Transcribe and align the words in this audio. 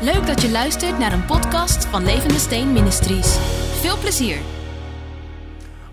Leuk 0.00 0.26
dat 0.26 0.42
je 0.42 0.50
luistert 0.50 0.98
naar 0.98 1.12
een 1.12 1.24
podcast 1.24 1.84
van 1.84 2.04
Levende 2.04 2.38
Steen 2.38 2.72
Ministries. 2.72 3.36
Veel 3.80 3.98
plezier. 3.98 4.38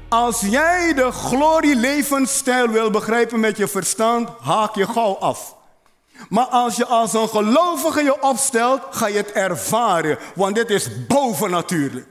Als 0.10 0.42
jij 0.42 0.94
de 0.94 1.12
glorie 1.12 1.76
levensstijl 1.76 2.68
wil 2.68 2.90
begrijpen 2.90 3.40
met 3.40 3.58
je 3.58 3.68
verstand, 3.68 4.30
haak 4.42 4.76
je 4.76 4.88
gauw 4.88 5.18
af. 5.18 5.56
Maar 6.30 6.46
als 6.46 6.76
je 6.76 6.86
als 6.86 7.14
een 7.14 7.30
gelovige 7.30 8.04
je 8.04 8.22
opstelt, 8.22 8.82
ga 8.90 9.08
je 9.08 9.18
het 9.18 9.32
ervaren, 9.32 10.18
want 10.36 10.56
dit 10.56 10.70
is 10.70 11.06
bovennatuurlijk. 11.08 12.08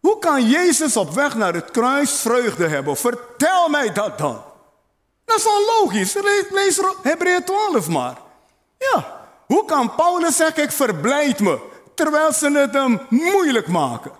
Hoe 0.00 0.18
kan 0.18 0.48
Jezus 0.48 0.96
op 0.96 1.10
weg 1.10 1.34
naar 1.34 1.54
het 1.54 1.70
kruis 1.70 2.10
vreugde 2.10 2.68
hebben? 2.68 2.96
Vertel 2.96 3.68
mij 3.68 3.92
dat 3.92 4.18
dan. 4.18 4.42
Dat 5.24 5.36
is 5.36 5.44
wel 5.44 5.80
logisch. 5.80 6.16
Lees 6.50 6.80
Hebreeën 7.02 7.44
12 7.44 7.88
maar. 7.88 8.16
Ja, 8.78 9.17
hoe 9.48 9.64
kan 9.64 9.94
Paulus 9.94 10.36
zeggen, 10.36 10.62
ik 10.62 10.72
verblijd 10.72 11.40
me, 11.40 11.58
terwijl 11.94 12.32
ze 12.32 12.50
het 12.50 12.74
hem 12.74 13.00
moeilijk 13.08 13.66
maken? 13.68 14.12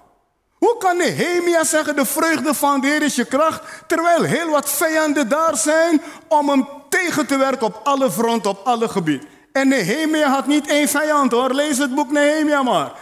Hoe 0.58 0.76
kan 0.78 0.96
Nehemia 0.96 1.64
zeggen, 1.64 1.96
de 1.96 2.04
vreugde 2.04 2.54
van 2.54 2.80
de 2.80 2.86
Heer 2.86 3.02
is 3.02 3.14
je 3.14 3.24
kracht, 3.24 3.62
terwijl 3.86 4.22
heel 4.22 4.50
wat 4.50 4.70
vijanden 4.70 5.28
daar 5.28 5.56
zijn 5.56 6.02
om 6.28 6.48
hem 6.48 6.68
tegen 6.88 7.26
te 7.26 7.36
werken 7.36 7.66
op 7.66 7.80
alle 7.84 8.10
fronten, 8.10 8.50
op 8.50 8.60
alle 8.64 8.88
gebieden? 8.88 9.28
En 9.52 9.68
Nehemia 9.68 10.28
had 10.28 10.46
niet 10.46 10.68
één 10.68 10.88
vijand 10.88 11.32
hoor, 11.32 11.50
lees 11.52 11.78
het 11.78 11.94
boek 11.94 12.10
Nehemia 12.10 12.62
maar. 12.62 12.92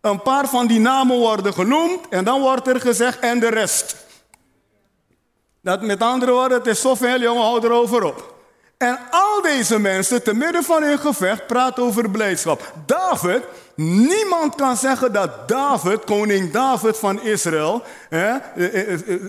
Een 0.00 0.22
paar 0.22 0.48
van 0.48 0.66
die 0.66 0.80
namen 0.80 1.16
worden 1.16 1.54
genoemd 1.54 2.08
en 2.08 2.24
dan 2.24 2.40
wordt 2.40 2.66
er 2.66 2.80
gezegd 2.80 3.18
en 3.18 3.40
de 3.40 3.48
rest. 3.48 3.96
Dat 5.62 5.82
met 5.82 6.02
andere 6.02 6.32
woorden, 6.32 6.58
het 6.58 6.66
is 6.66 6.80
zoveel 6.80 7.20
jongen, 7.20 7.42
hou 7.42 7.64
erover 7.64 8.04
op. 8.04 8.37
En 8.78 8.98
al 9.10 9.42
deze 9.42 9.78
mensen, 9.78 10.22
te 10.22 10.34
midden 10.34 10.64
van 10.64 10.82
hun 10.82 10.98
gevecht, 10.98 11.46
praten 11.46 11.82
over 11.82 12.10
blijdschap. 12.10 12.72
David, 12.86 13.42
niemand 13.74 14.54
kan 14.54 14.76
zeggen 14.76 15.12
dat 15.12 15.48
David, 15.48 16.04
koning 16.04 16.50
David 16.50 16.98
van 16.98 17.22
Israël, 17.22 17.82
hè, 18.08 18.36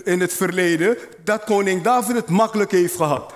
in 0.04 0.20
het 0.20 0.32
verleden, 0.32 0.98
dat 1.24 1.44
koning 1.44 1.82
David 1.82 2.16
het 2.16 2.28
makkelijk 2.28 2.70
heeft 2.70 2.96
gehad. 2.96 3.34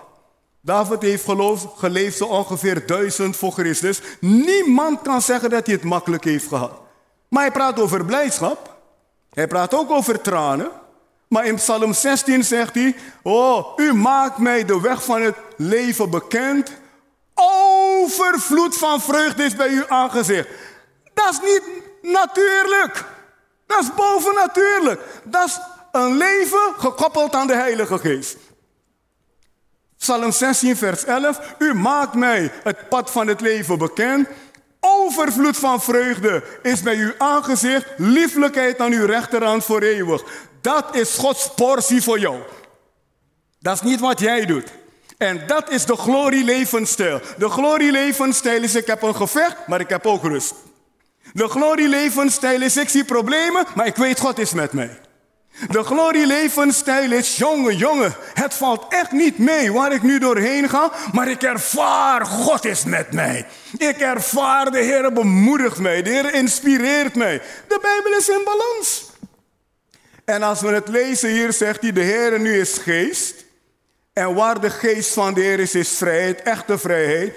David 0.60 1.02
heeft 1.02 1.24
geloof, 1.24 1.66
geleefd 1.76 2.16
zo 2.16 2.24
ongeveer 2.24 2.86
duizend 2.86 3.36
voor 3.36 3.52
Christus. 3.52 4.00
Niemand 4.20 5.02
kan 5.02 5.22
zeggen 5.22 5.50
dat 5.50 5.66
hij 5.66 5.74
het 5.74 5.84
makkelijk 5.84 6.24
heeft 6.24 6.48
gehad. 6.48 6.72
Maar 7.28 7.42
hij 7.42 7.52
praat 7.52 7.80
over 7.80 8.04
blijdschap. 8.04 8.76
Hij 9.30 9.46
praat 9.46 9.74
ook 9.74 9.90
over 9.90 10.20
tranen. 10.20 10.70
Maar 11.34 11.46
in 11.46 11.54
Psalm 11.54 11.92
16 11.92 12.44
zegt 12.44 12.74
hij: 12.74 12.96
Oh, 13.22 13.78
u 13.78 13.92
maakt 13.92 14.38
mij 14.38 14.64
de 14.64 14.80
weg 14.80 15.04
van 15.04 15.22
het 15.22 15.36
leven 15.56 16.10
bekend. 16.10 16.72
Overvloed 17.34 18.76
van 18.76 19.00
vreugde 19.00 19.44
is 19.44 19.56
bij 19.56 19.68
u 19.68 19.84
aangezicht. 19.88 20.48
Dat 21.14 21.32
is 21.32 21.40
niet 21.40 21.62
natuurlijk. 22.02 23.04
Dat 23.66 23.82
is 23.82 23.94
bovennatuurlijk. 23.94 25.00
Dat 25.24 25.46
is 25.46 25.58
een 25.92 26.16
leven 26.16 26.74
gekoppeld 26.78 27.34
aan 27.34 27.46
de 27.46 27.54
Heilige 27.54 27.98
Geest. 27.98 28.36
Psalm 29.98 30.32
16, 30.32 30.76
vers 30.76 31.04
11. 31.04 31.54
U 31.58 31.74
maakt 31.74 32.14
mij 32.14 32.52
het 32.62 32.88
pad 32.88 33.10
van 33.10 33.26
het 33.26 33.40
leven 33.40 33.78
bekend. 33.78 34.28
Overvloed 34.80 35.56
van 35.56 35.82
vreugde 35.82 36.42
is 36.62 36.82
bij 36.82 36.96
u 36.96 37.14
aangezicht. 37.18 37.86
Lieflijkheid 37.96 38.80
aan 38.80 38.92
uw 38.92 39.06
rechterhand 39.06 39.64
voor 39.64 39.82
eeuwig. 39.82 40.24
Dat 40.64 40.94
is 40.94 41.14
Gods 41.14 41.50
portie 41.54 42.02
voor 42.02 42.18
jou. 42.18 42.38
Dat 43.60 43.74
is 43.74 43.80
niet 43.80 44.00
wat 44.00 44.20
jij 44.20 44.46
doet. 44.46 44.68
En 45.18 45.46
dat 45.46 45.70
is 45.70 45.84
de 45.84 45.96
glorie 45.96 46.44
levensstijl. 46.44 47.20
De 47.38 47.48
glorie 47.48 47.90
levensstijl 47.90 48.62
is 48.62 48.74
ik 48.74 48.86
heb 48.86 49.02
een 49.02 49.16
gevecht, 49.16 49.56
maar 49.66 49.80
ik 49.80 49.88
heb 49.88 50.06
ook 50.06 50.22
rust. 50.22 50.54
De 51.32 51.48
glorie 51.48 51.88
levensstijl 51.88 52.62
is 52.62 52.76
ik 52.76 52.88
zie 52.88 53.04
problemen, 53.04 53.66
maar 53.74 53.86
ik 53.86 53.96
weet 53.96 54.20
God 54.20 54.38
is 54.38 54.52
met 54.52 54.72
mij. 54.72 55.00
De 55.70 55.82
glorie 55.82 56.26
levensstijl 56.26 57.12
is 57.12 57.36
jongen, 57.36 57.76
jongen. 57.76 58.14
Het 58.34 58.54
valt 58.54 58.84
echt 58.88 59.12
niet 59.12 59.38
mee 59.38 59.72
waar 59.72 59.92
ik 59.92 60.02
nu 60.02 60.18
doorheen 60.18 60.68
ga, 60.68 60.92
maar 61.12 61.28
ik 61.28 61.42
ervaar 61.42 62.26
God 62.26 62.64
is 62.64 62.84
met 62.84 63.12
mij. 63.12 63.46
Ik 63.78 63.98
ervaar 63.98 64.70
de 64.70 64.78
Heer 64.78 65.12
bemoedigt 65.12 65.78
mij, 65.78 66.02
de 66.02 66.10
Heer 66.10 66.34
inspireert 66.34 67.14
mij. 67.14 67.42
De 67.68 67.78
Bijbel 67.82 68.18
is 68.18 68.28
in 68.28 68.42
balans. 68.44 69.12
En 70.24 70.42
als 70.42 70.60
we 70.60 70.68
het 70.68 70.88
lezen 70.88 71.30
hier, 71.30 71.52
zegt 71.52 71.80
hij, 71.80 71.92
de 71.92 72.00
Heer 72.00 72.40
nu 72.40 72.60
is 72.60 72.78
geest. 72.78 73.44
En 74.12 74.34
waar 74.34 74.60
de 74.60 74.70
geest 74.70 75.12
van 75.12 75.34
de 75.34 75.40
Heer 75.40 75.60
is, 75.60 75.74
is 75.74 75.88
vrijheid, 75.88 76.42
echte 76.42 76.78
vrijheid. 76.78 77.34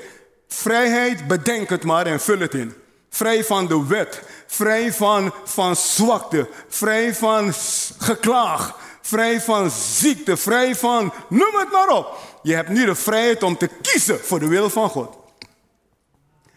Vrijheid, 0.48 1.28
bedenk 1.28 1.70
het 1.70 1.84
maar 1.84 2.06
en 2.06 2.20
vul 2.20 2.40
het 2.40 2.53
in. 2.53 2.74
Vrij 3.09 3.44
van 3.44 3.68
de 3.68 3.86
wet, 3.88 4.22
vrij 4.48 4.94
van, 4.94 5.34
van 5.44 5.75
zwakte, 5.75 6.50
vrij 6.68 7.16
van 7.16 7.53
geklaag, 7.98 8.75
vrij 9.02 9.42
van 9.42 9.72
ziekte, 9.72 10.38
vrij 10.38 10.75
van, 10.75 11.14
noem 11.30 11.56
het 11.56 11.72
maar 11.72 11.88
op. 11.90 12.18
Je 12.44 12.56
hebt 12.56 12.69
nu 12.69 12.86
de 12.86 12.96
vrijheid 12.96 13.44
om 13.44 13.58
te 13.58 13.69
kiezen 13.81 14.19
voor 14.19 14.40
de 14.40 14.48
wil 14.48 14.69
van 14.69 14.90
God. 14.90 15.18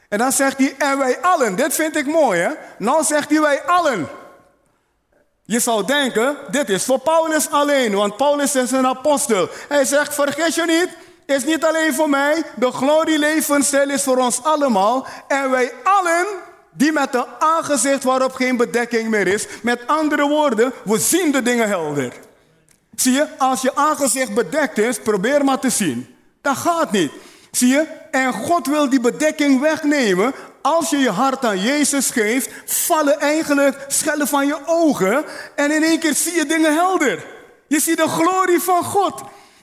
En 0.09 0.19
dan 0.19 0.33
zegt 0.33 0.59
hij, 0.59 0.75
en 0.79 0.99
wij 0.99 1.21
allen, 1.21 1.57
dit 1.57 1.75
vind 1.75 1.97
ik 1.97 2.07
mooi 2.07 2.41
hè. 2.41 2.51
Nou 2.79 3.05
zegt 3.05 3.31
hij 3.31 3.41
wij 3.41 3.63
allen. 3.63 4.09
Je 5.51 5.61
zou 5.61 5.85
denken, 5.85 6.37
dit 6.51 6.69
is 6.69 6.85
voor 6.85 6.99
Paulus 6.99 7.51
alleen, 7.51 7.95
want 7.95 8.17
Paulus 8.17 8.55
is 8.55 8.71
een 8.71 8.87
apostel. 8.87 9.49
Hij 9.69 9.85
zegt, 9.85 10.15
vergeet 10.15 10.55
je 10.55 10.65
niet, 10.67 10.89
is 11.37 11.45
niet 11.45 11.65
alleen 11.65 11.95
voor 11.95 12.09
mij, 12.09 12.43
de 12.55 12.71
glorie 12.71 13.19
levensstijl 13.19 13.91
is 13.91 14.03
voor 14.03 14.17
ons 14.17 14.43
allemaal. 14.43 15.07
En 15.29 15.51
wij 15.51 15.73
allen, 15.85 16.27
die 16.71 16.93
met 16.93 17.15
een 17.15 17.25
aangezicht 17.39 18.05
waarop 18.05 18.33
geen 18.33 18.57
bedekking 18.57 19.09
meer 19.09 19.27
is, 19.27 19.47
met 19.63 19.87
andere 19.87 20.29
woorden, 20.29 20.73
we 20.85 20.99
zien 20.99 21.33
de 21.33 21.43
dingen 21.43 21.69
helder. 21.69 22.13
Zie 22.95 23.13
je, 23.13 23.27
als 23.39 23.61
je 23.63 23.77
aangezicht 23.77 24.35
bedekt 24.35 24.79
is, 24.79 25.01
probeer 25.01 25.45
maar 25.45 25.59
te 25.59 25.71
zien. 25.71 26.17
Dat 26.41 26.57
gaat 26.57 26.93
niet. 26.93 27.13
Zie 27.51 27.69
je? 27.69 27.87
En 28.11 28.33
God 28.33 28.67
wil 28.67 28.91
die 28.91 29.01
bedekking 29.01 29.61
wegnemen. 29.61 30.35
Als 30.63 30.91
je 30.91 30.99
je 30.99 31.11
hart 31.11 31.45
aan 31.45 31.61
Jezus 31.61 32.11
geeft, 32.11 32.51
vallen 32.65 33.21
eigenlijk 33.21 33.85
schellen 33.89 34.29
van 34.29 34.47
je 34.47 34.57
ogen. 34.67 35.25
En 35.57 35.71
in 35.71 35.83
één 35.83 35.99
keer 35.99 36.15
zie 36.15 36.35
je 36.35 36.47
dingen 36.47 36.75
helder. 36.75 37.27
Je 37.67 37.81
ziet 37.81 37.97
de 37.97 38.09
glorie 38.09 38.61
van 38.61 38.85
God. 38.85 39.23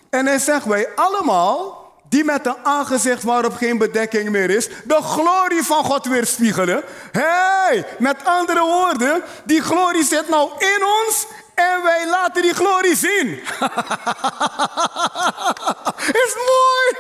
En 0.10 0.26
hij 0.26 0.40
zegt, 0.40 0.66
wij 0.66 0.88
allemaal, 0.96 1.88
die 2.10 2.24
met 2.24 2.46
een 2.46 2.58
aangezicht 2.64 3.24
waarop 3.24 3.56
geen 3.56 3.78
bedekking 3.78 4.30
meer 4.30 4.50
is, 4.50 4.68
de 4.84 5.02
glorie 5.02 5.64
van 5.64 5.84
God 5.84 6.06
weerspiegelen. 6.06 6.84
hey, 7.12 7.86
met 8.00 8.18
andere 8.24 8.62
woorden, 8.62 9.24
die 9.44 9.62
glorie 9.62 10.04
zit 10.04 10.30
nou 10.30 10.50
in 10.58 10.86
ons 11.06 11.26
en 11.58 11.84
wij 11.84 12.08
laten 12.08 12.42
die 12.42 12.54
glorie 12.54 12.96
zien. 12.96 13.28
Is 16.24 16.36
mooi. 16.36 16.96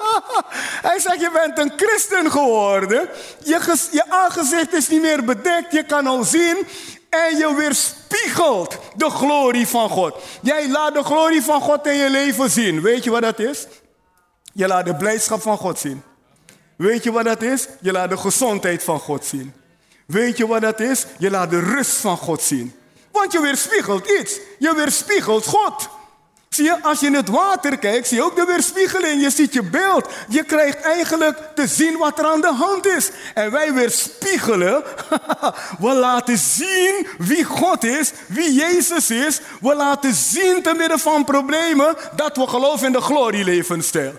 Hij 0.88 0.98
zegt, 0.98 1.20
je 1.20 1.30
bent 1.32 1.58
een 1.58 1.72
christen 1.76 2.30
geworden. 2.30 3.08
Je, 3.44 3.88
je 3.90 4.10
aangezicht 4.10 4.72
is 4.72 4.88
niet 4.88 5.02
meer 5.02 5.24
bedekt. 5.24 5.72
Je 5.72 5.84
kan 5.84 6.06
al 6.06 6.24
zien. 6.24 6.66
En 7.10 7.36
je 7.36 7.54
weerspiegelt 7.56 8.78
de 8.96 9.10
glorie 9.10 9.66
van 9.66 9.88
God. 9.88 10.14
Jij 10.42 10.68
laat 10.68 10.94
de 10.94 11.02
glorie 11.02 11.42
van 11.42 11.60
God 11.60 11.86
in 11.86 11.96
je 11.96 12.10
leven 12.10 12.50
zien. 12.50 12.82
Weet 12.82 13.04
je 13.04 13.10
wat 13.10 13.22
dat 13.22 13.38
is? 13.38 13.66
Je 14.52 14.66
laat 14.66 14.84
de 14.84 14.94
blijdschap 14.94 15.42
van 15.42 15.56
God 15.56 15.78
zien. 15.78 16.02
Weet 16.76 17.02
je 17.04 17.12
wat 17.12 17.24
dat 17.24 17.42
is? 17.42 17.66
Je 17.80 17.92
laat 17.92 18.10
de 18.10 18.16
gezondheid 18.16 18.82
van 18.82 18.98
God 18.98 19.24
zien. 19.24 19.54
Weet 20.06 20.36
je 20.36 20.46
wat 20.46 20.60
dat 20.60 20.80
is? 20.80 21.06
Je 21.18 21.30
laat 21.30 21.50
de 21.50 21.60
rust 21.60 21.96
van 21.96 22.16
God 22.16 22.42
zien. 22.42 22.74
Want 23.12 23.32
je 23.32 23.40
weerspiegelt 23.40 24.10
iets. 24.20 24.38
Je 24.58 24.74
weerspiegelt 24.74 25.46
God. 25.46 25.88
Zie 26.48 26.64
je, 26.64 26.82
als 26.82 27.00
je 27.00 27.06
in 27.06 27.14
het 27.14 27.28
water 27.28 27.78
kijkt, 27.78 28.08
zie 28.08 28.16
je 28.16 28.22
ook 28.22 28.36
de 28.36 28.44
weerspiegeling. 28.44 29.22
Je 29.22 29.30
ziet 29.30 29.52
je 29.52 29.62
beeld. 29.62 30.08
Je 30.28 30.44
krijgt 30.44 30.80
eigenlijk 30.80 31.38
te 31.54 31.66
zien 31.66 31.98
wat 31.98 32.18
er 32.18 32.24
aan 32.24 32.40
de 32.40 32.52
hand 32.52 32.86
is. 32.86 33.10
En 33.34 33.50
wij 33.50 33.72
weerspiegelen. 33.72 34.82
We 35.78 35.94
laten 35.94 36.38
zien 36.38 37.06
wie 37.18 37.44
God 37.44 37.84
is, 37.84 38.12
wie 38.26 38.54
Jezus 38.54 39.10
is. 39.10 39.40
We 39.60 39.74
laten 39.74 40.14
zien 40.14 40.62
te 40.62 40.74
midden 40.74 40.98
van 40.98 41.24
problemen 41.24 41.96
dat 42.16 42.36
we 42.36 42.46
geloven 42.46 42.86
in 42.86 42.92
de 42.92 43.00
glorielevensstijl. 43.00 44.12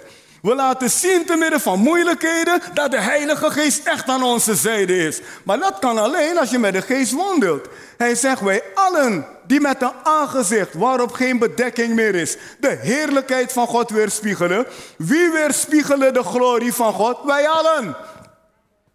We 0.43 0.55
laten 0.55 0.89
zien 0.89 1.25
te 1.25 1.35
midden 1.35 1.61
van 1.61 1.79
moeilijkheden 1.79 2.61
dat 2.73 2.91
de 2.91 2.99
Heilige 2.99 3.51
Geest 3.51 3.87
echt 3.87 4.07
aan 4.09 4.23
onze 4.23 4.55
zijde 4.55 4.97
is. 4.97 5.19
Maar 5.43 5.59
dat 5.59 5.79
kan 5.79 5.97
alleen 5.97 6.37
als 6.37 6.49
je 6.49 6.59
met 6.59 6.73
de 6.73 6.81
Geest 6.81 7.11
wandelt. 7.11 7.67
Hij 7.97 8.15
zegt, 8.15 8.41
wij 8.41 8.63
allen 8.75 9.25
die 9.47 9.61
met 9.61 9.81
een 9.81 9.93
aangezicht 10.03 10.73
waarop 10.73 11.11
geen 11.11 11.39
bedekking 11.39 11.95
meer 11.95 12.15
is, 12.15 12.37
de 12.59 12.77
heerlijkheid 12.81 13.51
van 13.51 13.67
God 13.67 13.89
weerspiegelen. 13.89 14.65
Wie 14.97 15.31
weerspiegelen 15.31 16.13
de 16.13 16.23
glorie 16.23 16.73
van 16.73 16.93
God? 16.93 17.17
Wij 17.23 17.47
allen. 17.47 17.95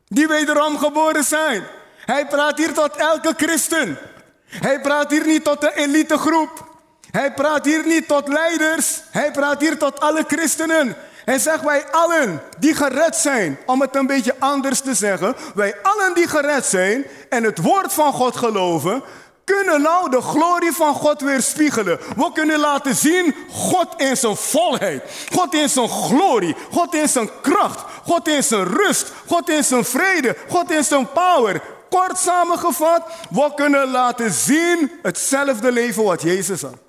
Die 0.07 0.29
wederom 0.29 0.79
geboren 0.79 1.25
zijn. 1.25 1.65
Hij 2.05 2.27
praat 2.27 2.59
hier 2.59 2.73
tot 2.73 2.97
elke 2.97 3.35
christen. 3.37 3.99
Hij 4.45 4.81
praat 4.81 5.11
hier 5.11 5.27
niet 5.27 5.45
tot 5.45 5.61
de 5.61 5.75
elitegroep. 5.75 6.67
Hij 7.11 7.33
praat 7.33 7.65
hier 7.65 7.87
niet 7.87 8.09
tot 8.09 8.29
leiders. 8.29 9.03
Hij 9.11 9.31
praat 9.31 9.61
hier 9.61 9.79
tot 9.79 10.01
alle 10.01 10.25
christenen. 10.27 10.97
Hij 11.29 11.39
zegt, 11.39 11.63
wij 11.63 11.85
allen 11.91 12.43
die 12.59 12.75
gered 12.75 13.17
zijn, 13.17 13.59
om 13.67 13.81
het 13.81 13.97
een 13.97 14.07
beetje 14.07 14.35
anders 14.39 14.81
te 14.81 14.95
zeggen, 14.95 15.37
wij 15.55 15.75
allen 15.83 16.15
die 16.15 16.29
gered 16.29 16.67
zijn 16.67 17.07
en 17.29 17.45
het 17.45 17.59
woord 17.59 17.93
van 17.93 18.13
God 18.13 18.37
geloven, 18.37 19.03
kunnen 19.45 19.83
nou 19.83 20.11
de 20.11 20.21
glorie 20.21 20.73
van 20.73 20.95
God 20.95 21.21
weerspiegelen. 21.21 21.99
We 22.17 22.31
kunnen 22.33 22.59
laten 22.59 22.95
zien 22.95 23.35
God 23.51 23.89
in 23.97 24.17
zijn 24.17 24.37
volheid, 24.37 25.03
God 25.33 25.55
in 25.55 25.69
zijn 25.69 25.89
glorie, 25.89 26.57
God 26.73 26.95
in 26.95 27.09
zijn 27.09 27.31
kracht, 27.43 27.85
God 28.07 28.29
in 28.29 28.43
zijn 28.43 28.65
rust, 28.65 29.13
God 29.27 29.49
in 29.49 29.65
zijn 29.65 29.85
vrede, 29.85 30.37
God 30.49 30.71
in 30.71 30.85
zijn 30.85 31.13
power. 31.13 31.61
Kort 31.91 32.19
samengevat, 32.19 33.03
we 33.31 33.53
kunnen 33.55 33.91
laten 33.91 34.33
zien 34.33 34.93
hetzelfde 35.03 35.73
leven 35.73 36.05
wat 36.05 36.23
Jezus 36.23 36.63
had. 36.63 36.88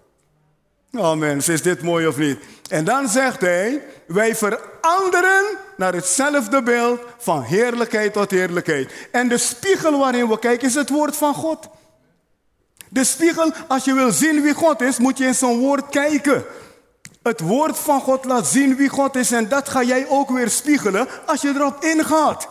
Oh 0.91 1.13
mensen, 1.13 1.53
is 1.53 1.61
dit 1.61 1.81
mooi 1.81 2.07
of 2.07 2.17
niet? 2.17 2.39
En 2.69 2.85
dan 2.85 3.07
zegt 3.07 3.41
hij, 3.41 3.83
wij 4.07 4.35
veranderen 4.35 5.45
naar 5.77 5.93
hetzelfde 5.93 6.63
beeld 6.63 6.99
van 7.17 7.41
heerlijkheid 7.41 8.13
tot 8.13 8.31
heerlijkheid. 8.31 8.91
En 9.11 9.27
de 9.27 9.37
spiegel 9.37 9.99
waarin 9.99 10.27
we 10.27 10.39
kijken 10.39 10.67
is 10.67 10.75
het 10.75 10.89
woord 10.89 11.15
van 11.15 11.33
God. 11.33 11.69
De 12.89 13.03
spiegel, 13.03 13.51
als 13.67 13.85
je 13.85 13.93
wil 13.93 14.11
zien 14.11 14.41
wie 14.41 14.53
God 14.53 14.81
is, 14.81 14.97
moet 14.97 15.17
je 15.17 15.25
in 15.25 15.35
zijn 15.35 15.57
woord 15.57 15.89
kijken. 15.89 16.45
Het 17.23 17.39
woord 17.39 17.77
van 17.77 18.01
God 18.01 18.25
laat 18.25 18.47
zien 18.47 18.75
wie 18.75 18.89
God 18.89 19.15
is 19.15 19.31
en 19.31 19.49
dat 19.49 19.69
ga 19.69 19.83
jij 19.83 20.07
ook 20.07 20.29
weer 20.29 20.49
spiegelen 20.49 21.07
als 21.25 21.41
je 21.41 21.49
erop 21.55 21.83
ingaat. 21.83 22.47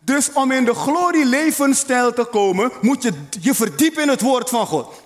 Dus 0.00 0.32
om 0.32 0.50
in 0.50 0.64
de 0.64 0.74
glorie 0.74 1.24
levensstijl 1.24 2.12
te 2.12 2.24
komen, 2.24 2.72
moet 2.80 3.02
je 3.02 3.12
je 3.40 3.54
verdiepen 3.54 4.02
in 4.02 4.08
het 4.08 4.20
woord 4.20 4.50
van 4.50 4.66
God. 4.66 5.03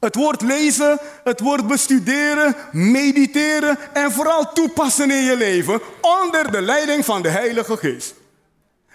Het 0.00 0.14
woord 0.14 0.40
lezen, 0.40 0.98
het 1.24 1.40
woord 1.40 1.66
bestuderen, 1.66 2.56
mediteren 2.72 3.78
en 3.92 4.12
vooral 4.12 4.52
toepassen 4.52 5.10
in 5.10 5.24
je 5.24 5.36
leven 5.36 5.80
onder 6.00 6.50
de 6.50 6.60
leiding 6.60 7.04
van 7.04 7.22
de 7.22 7.28
Heilige 7.28 7.76
Geest. 7.76 8.14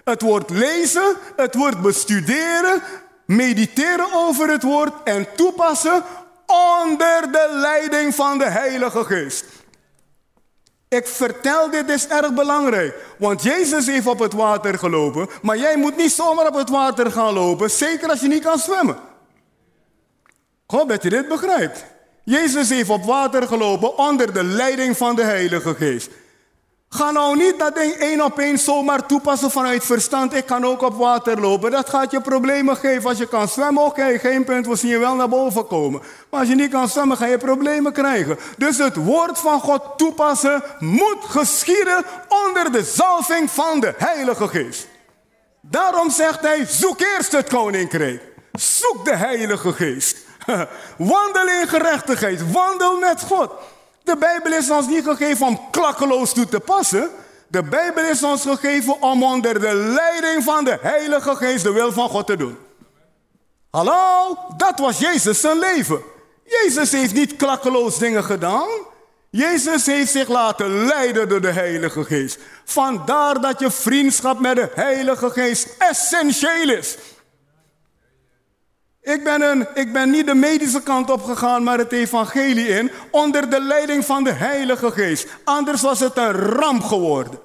Het 0.04 0.22
woord 0.22 0.50
lezen, 0.50 1.16
het 1.36 1.56
woord 1.56 1.82
bestuderen, 1.82 2.82
mediteren 3.26 4.14
over 4.14 4.50
het 4.50 4.64
woord 4.64 4.94
en 5.04 5.28
toepassen 5.36 6.04
onder 6.46 7.32
de 7.32 7.50
leiding 7.52 8.16
van 8.16 8.38
de 8.38 8.50
Heilige 8.50 9.04
Geest. 9.04 9.46
Ik 10.88 11.08
vertel 11.08 11.70
dit 11.70 11.90
is 11.90 12.08
erg 12.08 12.34
belangrijk, 12.34 12.96
want 13.18 13.44
Jezus 13.44 13.86
heeft 13.86 14.08
op 14.08 14.20
het 14.20 14.34
water 14.34 14.78
gelopen, 14.78 15.30
maar 15.42 15.58
jij 15.58 15.78
moet 15.78 15.98
niet 15.98 16.12
zomaar 16.12 16.48
op 16.48 16.56
het 16.56 16.70
water 16.70 17.12
gaan 17.12 17.34
lopen, 17.34 17.72
zeker 17.72 18.10
als 18.10 18.20
je 18.20 18.28
niet 18.28 18.44
kan 18.44 18.60
zwemmen. 18.60 18.98
Hoop 20.68 20.90
dat 20.90 21.04
je 21.04 21.10
dit 21.10 21.28
begrijpt. 21.28 21.86
Jezus 22.24 22.70
heeft 22.70 22.90
op 22.90 23.04
water 23.04 23.48
gelopen 23.48 23.98
onder 23.98 24.34
de 24.34 24.44
leiding 24.44 24.98
van 24.98 25.16
de 25.16 25.24
Heilige 25.24 25.76
Geest. 25.76 26.10
Ga 26.90 27.12
nou 27.12 27.38
niet 27.38 27.60
dat 27.60 27.76
ding 27.76 27.94
één 27.94 28.24
op 28.24 28.40
één 28.40 28.58
zomaar 28.58 29.06
toepassen 29.06 29.52
vanuit 29.52 29.86
verstand. 29.86 30.34
Ik 30.34 30.46
kan 30.46 30.66
ook 30.66 30.82
op 30.82 30.96
water 30.96 31.40
lopen. 31.40 31.72
Dat 31.72 31.90
gaat 31.90 32.12
je 32.12 32.22
problemen 32.22 32.78
geven. 32.78 33.10
Als 33.10 33.18
je 33.18 33.28
kan 33.28 33.48
zwemmen, 33.48 33.84
oké, 33.84 34.20
geen 34.20 34.44
punt, 34.44 34.68
we 34.68 34.76
zien 34.76 34.90
je 34.90 34.98
wel 34.98 35.16
naar 35.16 35.30
boven 35.30 35.68
komen. 35.68 36.02
Maar 36.30 36.40
als 36.40 36.50
je 36.50 36.56
niet 36.56 36.72
kan 36.72 36.90
zwemmen, 36.90 37.18
ga 37.18 37.26
je 37.26 37.38
problemen 37.38 37.94
krijgen. 37.94 38.38
Dus 38.58 38.78
het 38.78 38.96
woord 38.96 39.40
van 39.40 39.60
God 39.60 39.82
toepassen 39.98 40.64
moet 40.80 41.24
geschieden 41.28 42.06
onder 42.46 42.72
de 42.72 42.84
zalving 42.84 43.52
van 43.52 43.80
de 43.80 43.94
Heilige 43.98 44.48
Geest. 44.48 44.88
Daarom 45.62 46.10
zegt 46.10 46.42
hij, 46.42 46.66
zoek 46.66 47.00
eerst 47.00 47.32
het 47.32 47.50
koninkrijk. 47.50 48.22
Zoek 48.54 49.06
de 49.06 49.16
Heilige 49.16 49.74
Geest. 49.74 50.25
Wandel 50.98 51.48
in 51.62 51.68
gerechtigheid. 51.68 52.52
Wandel 52.52 53.00
met 53.00 53.22
God. 53.22 53.52
De 54.04 54.18
Bijbel 54.18 54.52
is 54.52 54.70
ons 54.70 54.88
niet 54.88 55.04
gegeven 55.04 55.48
om 55.48 55.60
klakkeloos 55.72 56.34
toe 56.34 56.46
te 56.46 56.60
passen. 56.60 57.10
De 57.48 57.64
Bijbel 57.64 58.04
is 58.04 58.24
ons 58.24 58.42
gegeven 58.42 59.02
om 59.02 59.24
onder 59.24 59.60
de 59.60 59.74
leiding 59.74 60.44
van 60.44 60.64
de 60.64 60.78
Heilige 60.82 61.36
Geest 61.36 61.64
de 61.64 61.72
wil 61.72 61.92
van 61.92 62.10
God 62.10 62.28
te 62.28 62.38
doen. 62.38 62.58
Hallo, 63.70 64.38
dat 64.58 64.80
was 64.80 65.00
Jezus 65.00 65.42
zijn 65.42 65.60
leven. 65.60 66.02
Jezus 66.44 66.92
heeft 66.92 67.14
niet 67.14 67.36
klakkeloos 67.36 67.98
dingen 67.98 68.24
gedaan. 68.24 68.68
Jezus 69.30 69.86
heeft 69.86 70.12
zich 70.12 70.28
laten 70.28 70.86
leiden 70.86 71.30
door 71.30 71.42
de 71.42 71.52
Heilige 71.52 72.04
Geest. 72.04 72.40
Vandaar 72.66 73.42
dat 73.42 73.60
je 73.60 73.72
vriendschap 73.72 74.40
met 74.40 74.56
de 74.56 74.70
Heilige 74.74 75.30
Geest 75.30 75.76
essentieel 75.78 76.70
is. 76.70 76.98
Ik 79.06 79.24
ben, 79.24 79.42
een, 79.42 79.68
ik 79.74 79.94
ben 79.94 80.10
niet 80.10 80.26
de 80.26 80.36
medische 80.36 80.82
kant 80.82 81.10
op 81.10 81.24
gegaan, 81.24 81.64
maar 81.64 81.78
het 81.78 81.92
evangelie 81.92 82.68
in, 82.68 82.92
onder 83.12 83.50
de 83.50 83.62
leiding 83.62 84.06
van 84.06 84.24
de 84.24 84.32
Heilige 84.32 84.92
Geest. 84.92 85.28
Anders 85.44 85.82
was 85.82 86.00
het 86.00 86.18
een 86.18 86.32
ramp 86.32 86.84
geworden. 86.84 87.40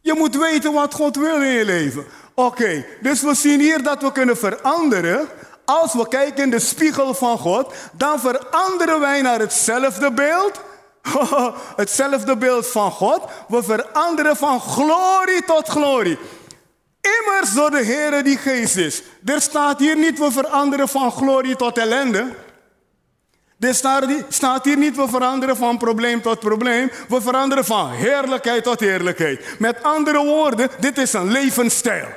Je 0.00 0.14
moet 0.14 0.36
weten 0.36 0.72
wat 0.72 0.94
God 0.94 1.16
wil 1.16 1.42
in 1.42 1.50
je 1.50 1.64
leven. 1.64 2.04
Oké, 2.34 2.84
dus 3.00 3.22
we 3.22 3.34
zien 3.34 3.60
hier 3.60 3.82
dat 3.82 4.02
we 4.02 4.12
kunnen 4.12 4.36
veranderen. 4.36 5.28
Als 5.64 5.94
we 5.94 6.08
kijken 6.08 6.44
in 6.44 6.50
de 6.50 6.58
spiegel 6.58 7.14
van 7.14 7.38
God, 7.38 7.74
dan 7.92 8.20
veranderen 8.20 9.00
wij 9.00 9.22
naar 9.22 9.38
hetzelfde 9.38 10.12
beeld. 10.12 10.60
hetzelfde 11.76 12.36
beeld 12.36 12.66
van 12.66 12.90
God. 12.90 13.22
We 13.48 13.62
veranderen 13.62 14.36
van 14.36 14.60
glorie 14.60 15.44
tot 15.44 15.68
glorie. 15.68 16.18
Immers 17.06 17.52
door 17.52 17.70
de 17.70 17.84
Heer 17.84 18.22
die 18.22 18.38
geest 18.38 18.76
is. 18.76 19.02
Er 19.24 19.40
staat 19.40 19.78
hier 19.78 19.96
niet 19.96 20.18
we 20.18 20.30
veranderen 20.30 20.88
van 20.88 21.12
glorie 21.12 21.56
tot 21.56 21.78
ellende. 21.78 22.34
Er 23.60 23.74
staat 24.28 24.64
hier 24.64 24.76
niet 24.76 24.96
we 24.96 25.08
veranderen 25.08 25.56
van 25.56 25.78
probleem 25.78 26.22
tot 26.22 26.40
probleem. 26.40 26.90
We 27.08 27.20
veranderen 27.20 27.64
van 27.64 27.90
heerlijkheid 27.90 28.64
tot 28.64 28.80
heerlijkheid. 28.80 29.58
Met 29.58 29.82
andere 29.82 30.24
woorden, 30.24 30.70
dit 30.80 30.98
is 30.98 31.12
een 31.12 31.30
levensstijl. 31.32 32.08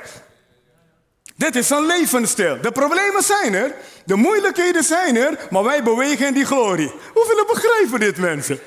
Dit 1.36 1.56
is 1.56 1.70
een 1.70 1.86
levensstijl. 1.86 2.60
De 2.60 2.72
problemen 2.72 3.22
zijn 3.22 3.54
er, 3.54 3.74
de 4.04 4.14
moeilijkheden 4.14 4.84
zijn 4.84 5.16
er, 5.16 5.38
maar 5.50 5.64
wij 5.64 5.82
bewegen 5.82 6.26
in 6.26 6.34
die 6.34 6.44
glorie. 6.44 6.92
Hoeveel 7.14 7.44
begrijpen 7.46 8.00
dit 8.00 8.16
mensen? 8.16 8.58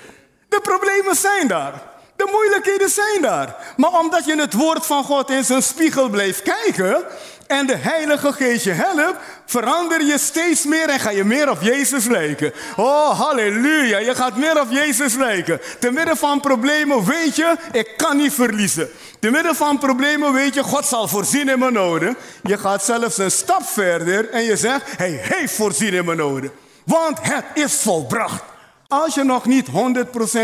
De 0.50 0.60
problemen 0.62 1.16
zijn 1.16 1.48
daar. 1.48 1.93
De 2.24 2.30
moeilijkheden 2.32 2.90
zijn 2.90 3.22
daar. 3.22 3.56
Maar 3.78 4.00
omdat 4.00 4.26
je 4.26 4.36
het 4.36 4.54
woord 4.54 4.86
van 4.86 5.04
God 5.04 5.30
in 5.30 5.44
zijn 5.44 5.64
spiegel 5.64 6.10
blijft 6.10 6.42
kijken 6.42 7.06
en 7.48 7.68
de 7.68 7.76
Heilige 7.76 8.34
Geest 8.34 8.64
je 8.64 8.72
helpt, 8.72 9.18
verander 9.46 10.04
je 10.04 10.18
steeds 10.18 10.64
meer 10.66 10.90
en 10.90 11.00
ga 11.00 11.10
je 11.10 11.24
meer 11.24 11.50
op 11.50 11.62
Jezus 11.62 12.06
lijken. 12.06 12.54
Oh, 12.78 13.20
halleluja, 13.20 13.98
je 13.98 14.16
gaat 14.16 14.36
meer 14.36 14.62
op 14.62 14.68
Jezus 14.72 15.14
lijken. 15.14 15.62
Te 15.80 15.92
midden 15.92 16.18
van 16.18 16.40
problemen 16.40 17.06
weet 17.06 17.36
je, 17.36 17.56
ik 17.72 17.94
kan 17.98 18.18
niet 18.18 18.34
verliezen. 18.34 18.90
Te 19.20 19.30
midden 19.30 19.56
van 19.56 19.78
problemen 19.78 20.34
weet 20.34 20.54
je, 20.54 20.64
God 20.64 20.86
zal 20.86 21.08
voorzien 21.08 21.50
in 21.50 21.60
mijn 21.60 21.74
noden. 21.74 22.18
Je 22.44 22.58
gaat 22.58 22.84
zelfs 22.84 23.18
een 23.18 23.32
stap 23.32 23.64
verder 23.64 24.30
en 24.30 24.44
je 24.44 24.58
zegt, 24.58 24.84
hij 24.98 25.20
heeft 25.22 25.54
voorzien 25.54 25.94
in 25.94 26.06
mijn 26.06 26.18
noden. 26.18 26.52
Want 26.86 27.18
het 27.22 27.46
is 27.54 27.74
volbracht. 27.74 28.53
Als 29.02 29.14
je 29.16 29.24
nog 29.24 29.46
niet 29.46 29.68
100% 29.68 29.72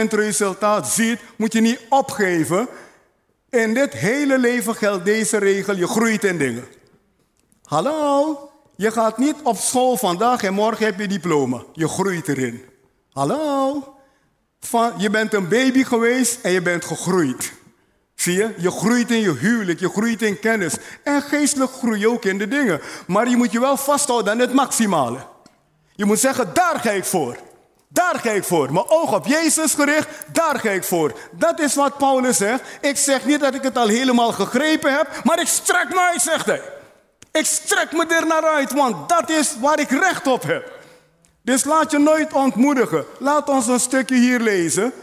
resultaat 0.09 0.87
ziet, 0.87 1.19
moet 1.35 1.53
je 1.53 1.61
niet 1.61 1.79
opgeven. 1.89 2.67
In 3.49 3.73
dit 3.73 3.93
hele 3.93 4.37
leven 4.37 4.75
geldt 4.75 5.05
deze 5.05 5.37
regel, 5.37 5.75
je 5.75 5.87
groeit 5.87 6.23
in 6.23 6.37
dingen. 6.37 6.65
Hallo, 7.63 8.49
je 8.75 8.91
gaat 8.91 9.17
niet 9.17 9.35
op 9.43 9.57
school 9.57 9.97
vandaag 9.97 10.43
en 10.43 10.53
morgen 10.53 10.85
heb 10.85 10.99
je 10.99 11.07
diploma. 11.07 11.63
Je 11.73 11.87
groeit 11.87 12.27
erin. 12.27 12.65
Hallo, 13.11 13.83
je 14.97 15.09
bent 15.09 15.33
een 15.33 15.47
baby 15.47 15.83
geweest 15.83 16.39
en 16.41 16.51
je 16.51 16.61
bent 16.61 16.85
gegroeid. 16.85 17.53
Zie 18.15 18.33
je? 18.33 18.53
Je 18.57 18.71
groeit 18.71 19.11
in 19.11 19.19
je 19.19 19.33
huwelijk, 19.33 19.79
je 19.79 19.89
groeit 19.89 20.21
in 20.21 20.39
kennis. 20.39 20.75
En 21.03 21.21
geestelijk 21.21 21.71
groei 21.71 21.99
je 21.99 22.09
ook 22.09 22.25
in 22.25 22.37
de 22.37 22.47
dingen. 22.47 22.81
Maar 23.07 23.29
je 23.29 23.37
moet 23.37 23.51
je 23.51 23.59
wel 23.59 23.77
vasthouden 23.77 24.33
aan 24.33 24.39
het 24.39 24.53
maximale. 24.53 25.19
Je 25.95 26.05
moet 26.05 26.19
zeggen, 26.19 26.53
daar 26.53 26.79
ga 26.79 26.91
ik 26.91 27.05
voor. 27.05 27.48
Daar 27.91 28.19
ga 28.19 28.29
ik 28.29 28.43
voor. 28.43 28.73
Mijn 28.73 28.89
oog 28.89 29.13
op 29.13 29.25
Jezus 29.25 29.73
gericht, 29.73 30.07
daar 30.31 30.59
ga 30.59 30.69
ik 30.69 30.83
voor. 30.83 31.13
Dat 31.31 31.59
is 31.59 31.75
wat 31.75 31.97
Paulus 31.97 32.37
zegt. 32.37 32.63
Ik 32.81 32.97
zeg 32.97 33.25
niet 33.25 33.39
dat 33.39 33.53
ik 33.53 33.63
het 33.63 33.77
al 33.77 33.87
helemaal 33.87 34.31
gegrepen 34.31 34.93
heb, 34.93 35.21
maar 35.23 35.39
ik 35.39 35.47
strek 35.47 35.89
me 35.89 35.99
uit, 36.11 36.21
zegt 36.21 36.45
hij. 36.45 36.61
Ik 37.31 37.45
strek 37.45 37.91
me 37.91 38.05
er 38.07 38.27
naar 38.27 38.43
uit, 38.45 38.73
want 38.73 39.09
dat 39.09 39.29
is 39.29 39.55
waar 39.59 39.79
ik 39.79 39.89
recht 39.89 40.27
op 40.27 40.43
heb. 40.43 40.71
Dus 41.43 41.63
laat 41.63 41.91
je 41.91 41.97
nooit 41.97 42.33
ontmoedigen. 42.33 43.05
Laat 43.17 43.49
ons 43.49 43.67
een 43.67 43.79
stukje 43.79 44.15
hier 44.15 44.39
lezen. 44.39 44.93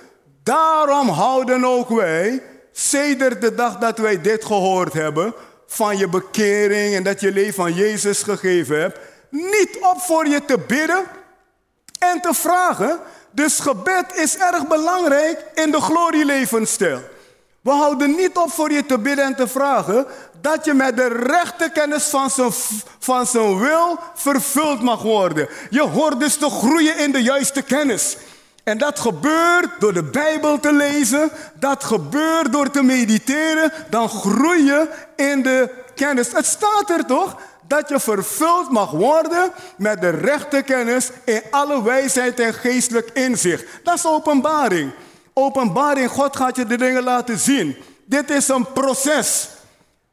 Daarom 0.42 1.08
houden 1.08 1.64
ook 1.64 1.88
wij, 1.88 2.42
sedert 2.72 3.40
de 3.40 3.54
dag 3.54 3.78
dat 3.78 3.98
wij 3.98 4.20
dit 4.20 4.44
gehoord 4.44 4.92
hebben, 4.92 5.34
van 5.66 5.98
je 5.98 6.08
bekering 6.08 6.94
en 6.94 7.02
dat 7.02 7.20
je 7.20 7.32
leven 7.32 7.64
aan 7.64 7.74
Jezus 7.74 8.22
gegeven 8.22 8.80
hebt, 8.80 8.98
niet 9.30 9.78
op 9.80 10.00
voor 10.00 10.26
je 10.26 10.44
te 10.44 10.58
bidden 10.66 11.04
en 11.98 12.20
te 12.20 12.34
vragen. 12.34 12.98
Dus 13.30 13.58
gebed 13.58 14.14
is 14.14 14.36
erg 14.36 14.66
belangrijk 14.66 15.44
in 15.54 15.70
de 15.70 15.80
glorielevensstijl. 15.80 17.00
We 17.60 17.70
houden 17.70 18.14
niet 18.14 18.36
op 18.36 18.50
voor 18.50 18.72
je 18.72 18.86
te 18.86 18.98
bidden 18.98 19.24
en 19.24 19.36
te 19.36 19.48
vragen 19.48 20.06
dat 20.40 20.64
je 20.64 20.74
met 20.74 20.96
de 20.96 21.06
rechte 21.06 21.70
kennis 21.72 22.04
van 22.04 22.30
zijn, 22.30 22.52
van 22.98 23.26
zijn 23.26 23.58
wil 23.58 23.98
vervuld 24.14 24.82
mag 24.82 25.02
worden. 25.02 25.48
Je 25.70 25.82
hoort 25.82 26.20
dus 26.20 26.36
te 26.36 26.50
groeien 26.50 26.98
in 26.98 27.12
de 27.12 27.22
juiste 27.22 27.62
kennis. 27.62 28.16
En 28.64 28.78
dat 28.78 29.00
gebeurt 29.00 29.68
door 29.78 29.92
de 29.92 30.02
Bijbel 30.02 30.60
te 30.60 30.72
lezen, 30.72 31.30
dat 31.54 31.84
gebeurt 31.84 32.52
door 32.52 32.70
te 32.70 32.82
mediteren, 32.82 33.72
dan 33.90 34.08
groei 34.08 34.64
je 34.64 34.88
in 35.16 35.42
de 35.42 35.70
kennis. 35.94 36.32
Het 36.32 36.46
staat 36.46 36.90
er 36.90 37.06
toch? 37.06 37.36
Dat 37.68 37.88
je 37.88 38.00
vervuld 38.00 38.70
mag 38.70 38.90
worden 38.90 39.52
met 39.76 40.00
de 40.00 40.08
rechte 40.08 40.62
kennis 40.62 41.10
in 41.24 41.42
alle 41.50 41.82
wijsheid 41.82 42.40
en 42.40 42.54
geestelijk 42.54 43.10
inzicht. 43.12 43.64
Dat 43.82 43.94
is 43.94 44.06
openbaring. 44.06 44.92
Openbaring, 45.32 46.10
God 46.10 46.36
gaat 46.36 46.56
je 46.56 46.66
de 46.66 46.76
dingen 46.76 47.02
laten 47.02 47.38
zien. 47.38 47.76
Dit 48.04 48.30
is 48.30 48.48
een 48.48 48.72
proces. 48.72 49.48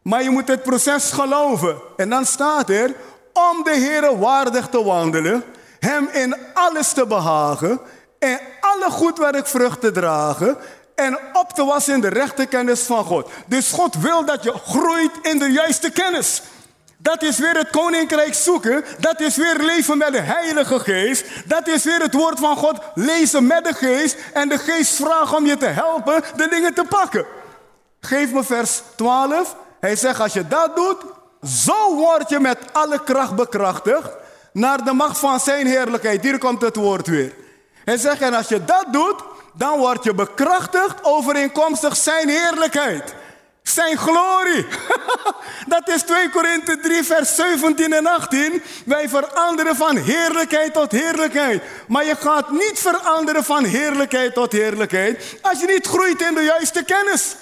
Maar 0.02 0.24
je 0.24 0.30
moet 0.30 0.48
het 0.48 0.64
proces 0.64 1.12
geloven. 1.12 1.76
En 1.98 2.10
dan 2.10 2.26
staat 2.26 2.70
er, 2.70 2.96
om 3.34 3.64
de 3.64 3.76
Heer 3.76 4.20
waardig 4.20 4.68
te 4.68 4.84
wandelen, 4.84 5.44
Hem 5.80 6.10
in 6.12 6.36
alles 6.54 6.92
te 6.92 7.08
behagen 7.08 7.80
en 8.20 8.40
alle 8.62 8.92
goed 8.92 9.18
werk 9.18 9.48
vrucht 9.48 9.82
te 9.82 9.92
dragen 9.92 10.58
en 10.96 11.20
op 11.34 11.54
te 11.54 11.66
wassen 11.66 11.94
in 11.94 12.02
de 12.02 12.08
rechte 12.08 12.46
kennis 12.46 12.82
van 12.82 13.06
God. 13.06 13.30
Dus 13.46 13.72
God 13.72 13.96
wil 13.96 14.26
dat 14.26 14.44
je 14.44 14.54
groeit 14.66 15.12
in 15.22 15.40
de 15.40 15.52
juiste 15.52 15.92
kennis. 15.92 16.42
Dat 17.04 17.24
is 17.24 17.38
weer 17.38 17.58
het 17.58 17.70
koninkrijk 17.70 18.34
zoeken. 18.34 18.84
Dat 19.00 19.22
is 19.22 19.36
weer 19.36 19.56
leven 19.58 19.98
met 19.98 20.12
de 20.12 20.20
Heilige 20.20 20.80
Geest. 20.80 21.26
Dat 21.46 21.68
is 21.68 21.84
weer 21.84 22.02
het 22.02 22.14
woord 22.14 22.40
van 22.40 22.58
God 22.58 22.80
lezen 22.94 23.48
met 23.48 23.64
de 23.64 23.74
Geest. 23.74 24.18
En 24.34 24.50
de 24.50 24.58
Geest 24.58 24.96
vraagt 24.96 25.34
om 25.34 25.46
je 25.46 25.58
te 25.58 25.66
helpen 25.66 26.24
de 26.36 26.48
dingen 26.48 26.74
te 26.74 26.84
pakken. 26.90 27.26
Geef 28.00 28.32
me 28.32 28.44
vers 28.44 28.82
12. 28.96 29.56
Hij 29.80 29.96
zegt: 29.96 30.20
Als 30.20 30.34
je 30.34 30.48
dat 30.48 30.76
doet, 30.76 30.98
zo 31.44 31.96
word 31.96 32.30
je 32.30 32.40
met 32.40 32.58
alle 32.72 33.04
kracht 33.04 33.36
bekrachtigd. 33.36 34.10
Naar 34.54 34.84
de 34.84 34.94
macht 34.94 35.20
van 35.20 35.40
zijn 35.40 35.68
heerlijkheid. 35.68 36.24
Hier 36.24 36.38
komt 36.38 36.62
het 36.62 36.76
woord 36.76 37.08
weer. 37.08 37.34
Hij 37.86 37.98
zegt: 37.98 38.22
En 38.22 38.34
als 38.34 38.48
je 38.48 38.66
dat 38.66 38.86
doet, 38.92 39.24
dan 39.54 39.80
word 39.80 40.04
je 40.04 40.14
bekrachtigd 40.14 41.04
overeenkomstig 41.04 41.96
zijn 41.96 42.30
heerlijkheid. 42.30 43.16
Zijn 43.64 43.98
glorie. 43.98 44.66
Dat 45.74 45.90
is 45.90 46.02
2 46.02 46.30
Korinthe 46.30 46.80
3, 46.80 47.04
vers 47.04 47.36
17 47.36 47.94
en 47.94 48.06
18. 48.06 48.64
Wij 48.86 49.10
veranderen 49.10 49.76
van 49.76 49.98
heerlijkheid 49.98 50.74
tot 50.74 50.92
heerlijkheid. 50.92 51.64
Maar 51.88 52.06
je 52.06 52.16
gaat 52.16 52.52
niet 52.52 52.80
veranderen 52.80 53.44
van 53.44 53.64
heerlijkheid 53.64 54.34
tot 54.34 54.52
heerlijkheid 54.52 55.38
als 55.42 55.60
je 55.60 55.68
niet 55.68 55.88
groeit 55.88 56.22
in 56.22 56.34
de 56.34 56.42
juiste 56.42 56.84
kennis. 56.84 57.36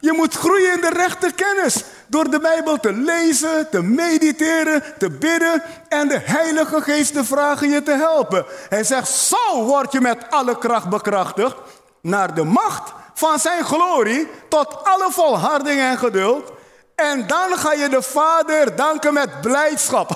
Je 0.00 0.12
moet 0.12 0.34
groeien 0.34 0.72
in 0.72 0.80
de 0.80 0.90
rechte 0.90 1.32
kennis. 1.34 1.84
Door 2.06 2.30
de 2.30 2.40
Bijbel 2.40 2.80
te 2.80 2.92
lezen, 2.92 3.70
te 3.70 3.82
mediteren, 3.82 4.82
te 4.98 5.10
bidden 5.10 5.62
en 5.88 6.08
de 6.08 6.20
Heilige 6.24 6.80
Geest 6.80 7.12
te 7.12 7.24
vragen 7.24 7.70
je 7.70 7.82
te 7.82 7.92
helpen. 7.92 8.44
Hij 8.68 8.84
zegt, 8.84 9.08
zo 9.08 9.64
word 9.64 9.92
je 9.92 10.00
met 10.00 10.18
alle 10.30 10.58
kracht 10.58 10.88
bekrachtigd 10.88 11.56
naar 12.00 12.34
de 12.34 12.44
macht 12.44 12.92
van 13.20 13.38
zijn 13.38 13.64
glorie 13.64 14.28
tot 14.48 14.84
alle 14.84 15.10
volharding 15.10 15.80
en 15.80 15.98
geduld. 15.98 16.52
En 16.94 17.26
dan 17.26 17.56
ga 17.56 17.72
je 17.72 17.88
de 17.88 18.02
Vader 18.02 18.76
danken 18.76 19.14
met 19.14 19.40
blijdschap. 19.40 20.10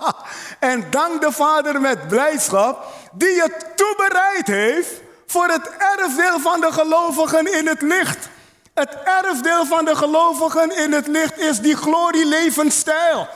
en 0.70 0.90
dank 0.90 1.20
de 1.20 1.32
Vader 1.32 1.80
met 1.80 2.08
blijdschap 2.08 2.86
die 3.12 3.34
je 3.34 3.50
toebereid 3.74 4.46
heeft 4.46 4.92
voor 5.26 5.46
het 5.46 5.70
erfdeel 5.96 6.40
van 6.40 6.60
de 6.60 6.72
gelovigen 6.72 7.52
in 7.58 7.66
het 7.66 7.82
licht. 7.82 8.28
Het 8.74 8.96
erfdeel 9.04 9.66
van 9.66 9.84
de 9.84 9.96
gelovigen 9.96 10.76
in 10.76 10.92
het 10.92 11.06
licht 11.06 11.38
is 11.38 11.60
die 11.60 11.76
glorie 11.76 12.26
levensstijl. 12.26 13.28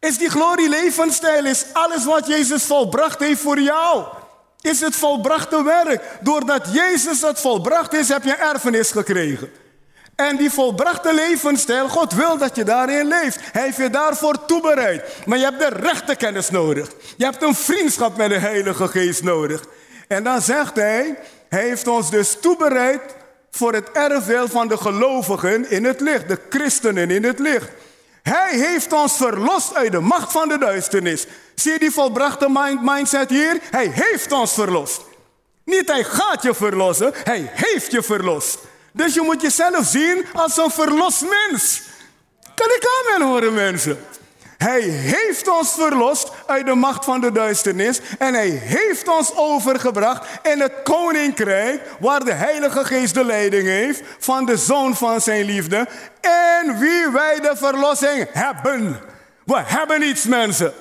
Is 0.00 0.18
die 0.18 0.30
glorie 0.30 0.68
levensstijl, 0.68 1.44
is 1.44 1.64
alles 1.72 2.04
wat 2.04 2.26
Jezus 2.26 2.64
volbracht 2.64 3.18
heeft 3.18 3.40
voor 3.40 3.60
jou. 3.60 4.04
Is 4.66 4.80
het 4.80 4.96
volbrachte 4.96 5.62
werk. 5.62 6.02
Doordat 6.20 6.68
Jezus 6.72 7.20
het 7.20 7.40
volbracht 7.40 7.94
is, 7.94 8.08
heb 8.08 8.24
je 8.24 8.34
erfenis 8.34 8.90
gekregen. 8.90 9.50
En 10.14 10.36
die 10.36 10.50
volbrachte 10.50 11.14
levensstijl, 11.14 11.88
God 11.88 12.12
wil 12.12 12.38
dat 12.38 12.56
je 12.56 12.64
daarin 12.64 13.06
leeft. 13.06 13.38
Hij 13.52 13.62
heeft 13.62 13.76
je 13.76 13.90
daarvoor 13.90 14.44
toebereid. 14.44 15.02
Maar 15.26 15.38
je 15.38 15.44
hebt 15.44 15.58
de 15.58 15.68
rechte 15.80 16.16
kennis 16.16 16.50
nodig. 16.50 16.90
Je 17.16 17.24
hebt 17.24 17.42
een 17.42 17.54
vriendschap 17.54 18.16
met 18.16 18.28
de 18.28 18.38
Heilige 18.38 18.88
Geest 18.88 19.22
nodig. 19.22 19.64
En 20.08 20.24
dan 20.24 20.42
zegt 20.42 20.76
hij, 20.76 21.18
hij 21.48 21.62
heeft 21.62 21.86
ons 21.86 22.10
dus 22.10 22.36
toebereid 22.40 23.00
voor 23.50 23.72
het 23.72 23.90
erfdeel 23.92 24.48
van 24.48 24.68
de 24.68 24.76
gelovigen 24.76 25.70
in 25.70 25.84
het 25.84 26.00
licht, 26.00 26.28
de 26.28 26.38
christenen 26.50 27.10
in 27.10 27.24
het 27.24 27.38
licht. 27.38 27.68
Hij 28.28 28.58
heeft 28.58 28.92
ons 28.92 29.16
verlost 29.16 29.74
uit 29.74 29.92
de 29.92 30.00
macht 30.00 30.32
van 30.32 30.48
de 30.48 30.58
duisternis. 30.58 31.26
Zie 31.54 31.72
je 31.72 31.78
die 31.78 31.90
volbrachte 31.90 32.46
mind 32.50 32.82
mindset 32.82 33.30
hier? 33.30 33.58
Hij 33.70 33.90
heeft 33.92 34.32
ons 34.32 34.52
verlost. 34.52 35.00
Niet 35.64 35.88
hij 35.88 36.04
gaat 36.04 36.42
je 36.42 36.54
verlossen, 36.54 37.12
hij 37.24 37.50
heeft 37.54 37.90
je 37.90 38.02
verlost. 38.02 38.58
Dus 38.92 39.14
je 39.14 39.20
moet 39.20 39.42
jezelf 39.42 39.86
zien 39.86 40.24
als 40.32 40.56
een 40.56 40.70
verlost 40.70 41.20
mens. 41.22 41.82
Kan 42.54 42.68
ik 42.68 42.86
amen 43.04 43.26
horen 43.26 43.54
mensen? 43.54 43.98
Hij 44.56 44.80
heeft 44.80 45.48
ons 45.48 45.74
verlost 45.74 46.30
uit 46.46 46.66
de 46.66 46.74
macht 46.74 47.04
van 47.04 47.20
de 47.20 47.32
duisternis 47.32 48.00
en 48.18 48.34
hij 48.34 48.48
heeft 48.48 49.08
ons 49.08 49.34
overgebracht 49.34 50.26
in 50.42 50.60
het 50.60 50.72
koninkrijk 50.84 51.82
waar 52.00 52.24
de 52.24 52.32
Heilige 52.32 52.84
Geest 52.84 53.14
de 53.14 53.24
leiding 53.24 53.66
heeft 53.66 54.02
van 54.18 54.44
de 54.44 54.56
Zoon 54.56 54.96
van 54.96 55.20
zijn 55.20 55.44
liefde 55.44 55.88
en 56.20 56.78
wie 56.78 57.08
wij 57.12 57.40
de 57.40 57.52
verlossing 57.54 58.26
hebben. 58.32 59.00
We 59.44 59.62
hebben 59.64 60.02
iets 60.02 60.24
mensen. 60.24 60.72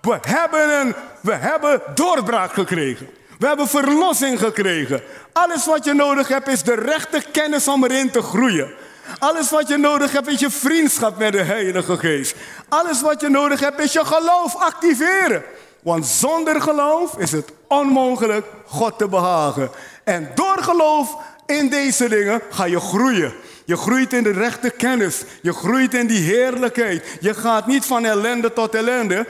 We 0.00 0.18
hebben, 0.20 0.80
een, 0.80 0.94
we 1.20 1.32
hebben 1.32 1.82
doorbraak 1.94 2.52
gekregen. 2.52 3.08
We 3.38 3.46
hebben 3.46 3.68
verlossing 3.68 4.38
gekregen. 4.38 5.02
Alles 5.32 5.66
wat 5.66 5.84
je 5.84 5.92
nodig 5.92 6.28
hebt 6.28 6.48
is 6.48 6.62
de 6.62 6.74
rechte 6.74 7.22
kennis 7.32 7.68
om 7.68 7.84
erin 7.84 8.10
te 8.10 8.22
groeien. 8.22 8.70
Alles 9.18 9.50
wat 9.50 9.68
je 9.68 9.76
nodig 9.76 10.12
hebt 10.12 10.28
is 10.28 10.40
je 10.40 10.50
vriendschap 10.50 11.18
met 11.18 11.32
de 11.32 11.42
Heilige 11.42 11.96
Geest. 11.96 12.34
Alles 12.68 13.02
wat 13.02 13.20
je 13.20 13.28
nodig 13.28 13.60
hebt 13.60 13.80
is 13.80 13.92
je 13.92 14.04
geloof 14.04 14.56
activeren. 14.56 15.42
Want 15.82 16.06
zonder 16.06 16.62
geloof 16.62 17.16
is 17.16 17.32
het 17.32 17.52
onmogelijk 17.68 18.46
God 18.66 18.98
te 18.98 19.08
behagen. 19.08 19.70
En 20.04 20.30
door 20.34 20.58
geloof 20.58 21.16
in 21.46 21.68
deze 21.68 22.08
dingen 22.08 22.40
ga 22.50 22.64
je 22.64 22.80
groeien. 22.80 23.32
Je 23.64 23.76
groeit 23.76 24.12
in 24.12 24.22
de 24.22 24.32
rechte 24.32 24.70
kennis. 24.70 25.22
Je 25.42 25.52
groeit 25.52 25.94
in 25.94 26.06
die 26.06 26.22
heerlijkheid. 26.22 27.18
Je 27.20 27.34
gaat 27.34 27.66
niet 27.66 27.84
van 27.84 28.04
ellende 28.04 28.52
tot 28.52 28.74
ellende. 28.74 29.26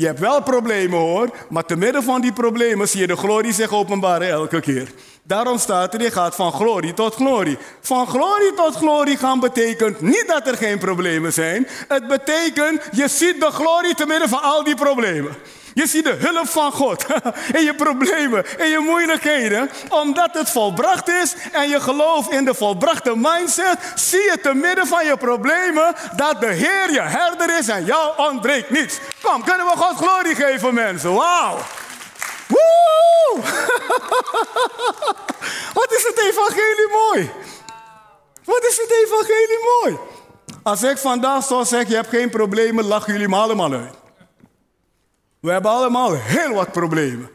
Je 0.00 0.06
hebt 0.06 0.18
wel 0.18 0.42
problemen 0.42 0.98
hoor, 0.98 1.30
maar 1.48 1.64
te 1.64 1.76
midden 1.76 2.02
van 2.02 2.20
die 2.20 2.32
problemen 2.32 2.88
zie 2.88 3.00
je 3.00 3.06
de 3.06 3.16
glorie 3.16 3.52
zich 3.52 3.72
openbaren 3.72 4.28
elke 4.28 4.60
keer. 4.60 4.88
Daarom 5.22 5.58
staat 5.58 5.94
er, 5.94 6.02
je 6.02 6.10
gaat 6.10 6.34
van 6.34 6.52
glorie 6.52 6.94
tot 6.94 7.14
glorie. 7.14 7.58
Van 7.80 8.06
glorie 8.06 8.54
tot 8.54 8.74
glorie 8.74 9.16
gaan 9.16 9.40
betekent 9.40 10.00
niet 10.00 10.24
dat 10.26 10.46
er 10.46 10.56
geen 10.56 10.78
problemen 10.78 11.32
zijn. 11.32 11.66
Het 11.88 12.08
betekent, 12.08 12.82
je 12.92 13.08
ziet 13.08 13.40
de 13.40 13.50
glorie 13.50 13.94
te 13.94 14.06
midden 14.06 14.28
van 14.28 14.42
al 14.42 14.64
die 14.64 14.74
problemen. 14.74 15.36
Je 15.74 15.86
ziet 15.86 16.04
de 16.04 16.16
hulp 16.18 16.48
van 16.48 16.72
God 16.72 17.06
in 17.58 17.64
je 17.64 17.74
problemen, 17.74 18.44
in 18.58 18.68
je 18.68 18.78
moeilijkheden. 18.78 19.70
Omdat 19.88 20.30
het 20.32 20.50
volbracht 20.50 21.08
is 21.08 21.34
en 21.52 21.68
je 21.68 21.80
gelooft 21.80 22.30
in 22.30 22.44
de 22.44 22.54
volbrachte 22.54 23.12
mindset, 23.16 23.78
zie 23.94 24.18
je 24.18 24.38
te 24.42 24.54
midden 24.54 24.86
van 24.86 25.06
je 25.06 25.16
problemen 25.16 25.94
dat 26.16 26.40
de 26.40 26.52
Heer 26.52 26.92
je 26.92 27.00
herder 27.00 27.58
is 27.58 27.68
en 27.68 27.84
jou 27.84 28.12
ontbreekt 28.16 28.70
niets. 28.70 28.98
Kunnen 29.38 29.66
we 29.66 29.72
God 29.76 29.96
glorie 29.96 30.34
geven, 30.34 30.74
mensen? 30.74 31.14
Wauw! 31.14 31.58
Woe! 32.48 33.40
Wat 35.78 35.92
is 35.92 36.04
het 36.06 36.18
evangelie 36.18 36.88
mooi? 36.92 37.30
Wat 38.44 38.64
is 38.64 38.76
het 38.76 39.04
evangelie 39.04 39.58
mooi? 39.80 39.98
Als 40.62 40.82
ik 40.82 40.98
vandaag 40.98 41.44
zou 41.44 41.64
zeggen, 41.64 41.88
je 41.88 41.94
hebt 41.94 42.08
geen 42.08 42.30
problemen, 42.30 42.84
lachen 42.84 43.12
jullie 43.12 43.28
me 43.28 43.36
allemaal 43.36 43.72
uit. 43.72 43.94
We 45.40 45.50
hebben 45.50 45.70
allemaal 45.70 46.14
heel 46.14 46.54
wat 46.54 46.72
problemen. 46.72 47.30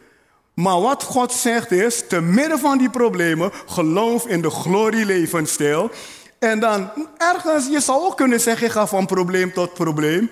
Maar 0.53 0.81
wat 0.81 1.03
God 1.03 1.31
zegt 1.31 1.71
is, 1.71 2.07
te 2.07 2.21
midden 2.21 2.59
van 2.59 2.77
die 2.77 2.89
problemen, 2.89 3.51
geloof 3.65 4.25
in 4.25 4.41
de 4.41 4.49
glorie 4.49 5.05
levensstijl. 5.05 5.89
En 6.39 6.59
dan 6.59 6.91
ergens, 7.17 7.67
je 7.67 7.79
zou 7.79 8.01
ook 8.01 8.17
kunnen 8.17 8.39
zeggen, 8.39 8.65
ik 8.65 8.73
ga 8.73 8.87
van 8.87 9.05
probleem 9.05 9.53
tot 9.53 9.73
probleem. 9.73 10.31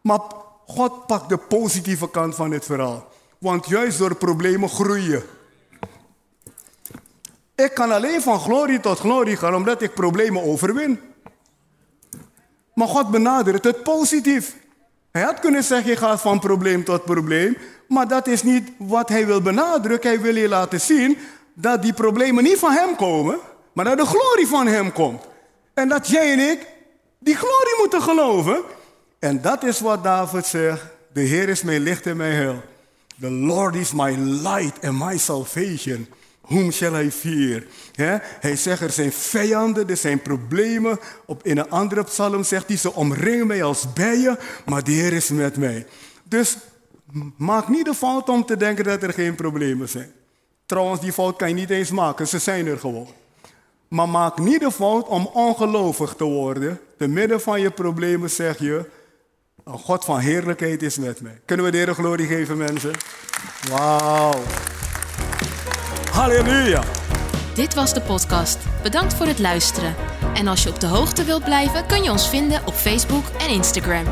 Maar 0.00 0.20
God 0.66 1.06
pakt 1.06 1.28
de 1.28 1.36
positieve 1.36 2.10
kant 2.10 2.34
van 2.34 2.50
het 2.50 2.64
verhaal. 2.64 3.08
Want 3.38 3.68
juist 3.68 3.98
door 3.98 4.14
problemen 4.14 4.68
groeien. 4.68 5.22
Ik 7.54 7.74
kan 7.74 7.92
alleen 7.92 8.22
van 8.22 8.40
glorie 8.40 8.80
tot 8.80 8.98
glorie 8.98 9.36
gaan 9.36 9.54
omdat 9.54 9.82
ik 9.82 9.94
problemen 9.94 10.42
overwin. 10.42 11.00
Maar 12.74 12.88
God 12.88 13.10
benadert 13.10 13.64
het 13.64 13.82
positief. 13.82 14.56
Hij 15.10 15.22
had 15.22 15.40
kunnen 15.40 15.64
zeggen, 15.64 15.90
je 15.90 15.96
gaat 15.96 16.20
van 16.20 16.40
probleem 16.40 16.84
tot 16.84 17.04
probleem. 17.04 17.56
Maar 17.88 18.08
dat 18.08 18.26
is 18.26 18.42
niet 18.42 18.70
wat 18.78 19.08
hij 19.08 19.26
wil 19.26 19.42
benadrukken. 19.42 20.10
Hij 20.10 20.20
wil 20.20 20.36
je 20.36 20.48
laten 20.48 20.80
zien 20.80 21.18
dat 21.54 21.82
die 21.82 21.92
problemen 21.92 22.44
niet 22.44 22.58
van 22.58 22.72
hem 22.72 22.96
komen, 22.96 23.38
maar 23.72 23.84
dat 23.84 23.98
de 23.98 24.06
glorie 24.06 24.46
van 24.46 24.66
hem 24.66 24.92
komt. 24.92 25.22
En 25.74 25.88
dat 25.88 26.08
jij 26.08 26.32
en 26.32 26.38
ik 26.38 26.66
die 27.18 27.36
glorie 27.36 27.76
moeten 27.78 28.02
geloven. 28.02 28.62
En 29.22 29.40
dat 29.40 29.64
is 29.64 29.80
wat 29.80 30.04
David 30.04 30.46
zegt. 30.46 30.82
De 31.12 31.20
Heer 31.20 31.48
is 31.48 31.62
mijn 31.62 31.80
licht 31.80 32.06
en 32.06 32.16
mijn 32.16 32.32
heil. 32.32 32.62
The 33.20 33.30
Lord 33.30 33.74
is 33.74 33.92
my 33.92 34.16
light 34.18 34.84
and 34.84 34.98
my 34.98 35.18
salvation. 35.18 36.06
Whom 36.40 36.72
shall 36.72 37.04
I 37.04 37.10
fear? 37.10 37.62
Hij 38.40 38.56
zegt, 38.56 38.80
er 38.80 38.90
zijn 38.90 39.12
vijanden, 39.12 39.88
er 39.88 39.96
zijn 39.96 40.22
problemen. 40.22 40.98
Op, 41.26 41.42
in 41.42 41.58
een 41.58 41.70
andere 41.70 42.04
psalm 42.04 42.44
zegt 42.44 42.68
hij, 42.68 42.76
ze 42.76 42.92
omringen 42.94 43.46
mij 43.46 43.62
als 43.62 43.92
bijen, 43.92 44.38
maar 44.66 44.84
de 44.84 44.92
Heer 44.92 45.12
is 45.12 45.28
met 45.28 45.56
mij. 45.56 45.86
Dus 46.24 46.56
maak 47.36 47.68
niet 47.68 47.84
de 47.84 47.94
fout 47.94 48.28
om 48.28 48.44
te 48.44 48.56
denken 48.56 48.84
dat 48.84 49.02
er 49.02 49.12
geen 49.12 49.34
problemen 49.34 49.88
zijn. 49.88 50.12
Trouwens, 50.66 51.00
die 51.00 51.12
fout 51.12 51.36
kan 51.36 51.48
je 51.48 51.54
niet 51.54 51.70
eens 51.70 51.90
maken, 51.90 52.28
ze 52.28 52.38
zijn 52.38 52.66
er 52.66 52.78
gewoon. 52.78 53.08
Maar 53.88 54.08
maak 54.08 54.38
niet 54.38 54.60
de 54.60 54.72
fout 54.72 55.08
om 55.08 55.26
ongelovig 55.26 56.14
te 56.14 56.24
worden. 56.24 56.80
Te 56.98 57.06
midden 57.06 57.40
van 57.40 57.60
je 57.60 57.70
problemen 57.70 58.30
zeg 58.30 58.58
je, 58.58 58.84
een 59.64 59.78
God 59.78 60.04
van 60.04 60.18
heerlijkheid 60.18 60.82
is 60.82 60.98
met 60.98 61.20
mij. 61.20 61.40
Kunnen 61.44 61.64
we 61.66 61.72
de 61.72 61.76
Heer 61.76 61.94
glorie 61.94 62.26
geven, 62.26 62.56
mensen? 62.56 62.90
Wauw. 63.70 64.42
Halleluja. 66.10 66.84
Dit 67.54 67.74
was 67.74 67.94
de 67.94 68.00
podcast. 68.00 68.58
Bedankt 68.82 69.14
voor 69.14 69.26
het 69.26 69.38
luisteren. 69.38 69.94
En 70.34 70.46
als 70.46 70.62
je 70.62 70.68
op 70.68 70.80
de 70.80 70.86
hoogte 70.86 71.24
wilt 71.24 71.44
blijven, 71.44 71.86
kun 71.86 72.02
je 72.02 72.10
ons 72.10 72.28
vinden 72.28 72.66
op 72.66 72.74
Facebook 72.74 73.24
en 73.38 73.48
Instagram. 73.48 74.06